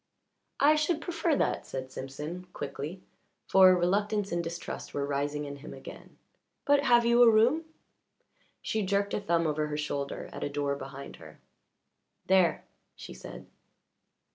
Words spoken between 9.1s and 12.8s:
a thumb over her shoulder at a door behind her. "There,"